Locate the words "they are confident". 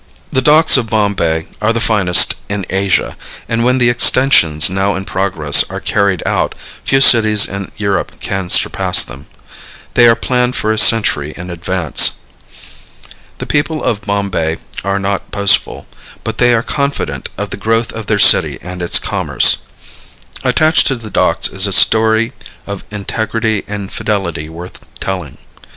16.39-17.29